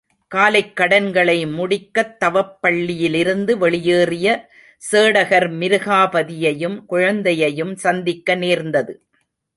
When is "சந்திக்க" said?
7.75-8.35